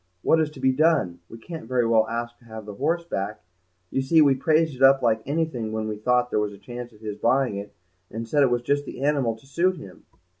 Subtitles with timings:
[0.23, 1.19] What is to be done?
[1.29, 3.43] We can't very well ask to have the horse back;
[3.91, 6.91] you see, we praised it up like anything when we thought there was a chance
[6.91, 7.75] of his buying it,
[8.09, 10.05] and said it was just the animal to suit him."